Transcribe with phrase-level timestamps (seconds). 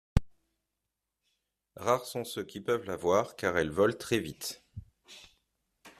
[1.75, 4.63] Rares sont ceux qui peuvent la voir, car elle vole très vite.